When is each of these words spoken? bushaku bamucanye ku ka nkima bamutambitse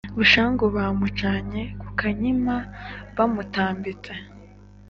bushaku 0.17 0.63
bamucanye 0.75 1.61
ku 1.81 1.87
ka 1.99 2.07
nkima 2.17 2.55
bamutambitse 3.15 4.13